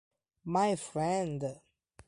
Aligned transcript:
My 0.43 0.75
Friend! 0.77 1.61